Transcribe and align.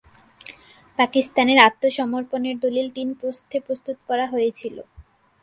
পাকিস্তানের 0.99 1.59
আত্মসমর্পণের 1.59 2.55
দলিল 2.59 2.87
তিন 2.97 3.09
প্রস্থে 3.19 3.57
প্রস্তুত 3.59 3.97
করা 4.07 4.25
হয়েছিল। 4.27 4.75